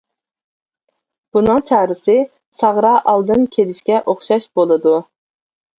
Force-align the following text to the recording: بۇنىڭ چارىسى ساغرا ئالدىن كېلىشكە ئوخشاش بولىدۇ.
بۇنىڭ 1.37 1.61
چارىسى 1.67 2.15
ساغرا 2.63 2.97
ئالدىن 3.13 3.47
كېلىشكە 3.59 4.03
ئوخشاش 4.09 4.53
بولىدۇ. 4.59 5.01